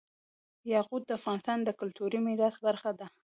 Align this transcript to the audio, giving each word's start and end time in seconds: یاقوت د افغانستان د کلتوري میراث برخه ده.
یاقوت 0.73 1.03
د 1.07 1.11
افغانستان 1.19 1.59
د 1.63 1.69
کلتوري 1.79 2.19
میراث 2.25 2.55
برخه 2.65 2.91
ده. 2.99 3.07